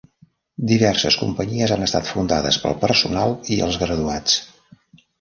Diverses 0.71 1.17
companyies 1.25 1.75
han 1.77 1.87
estat 1.89 2.11
fundades 2.15 2.59
pel 2.65 2.77
personal 2.87 3.39
i 3.59 3.63
els 3.71 3.83
graduats. 3.87 4.45